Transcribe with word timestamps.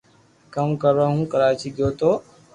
ڪوم 0.53 0.69
ڪروا 0.81 1.05
ھون 1.11 1.21
ڪراچي 1.31 1.69
گيو 1.77 1.89
تو 1.99 2.11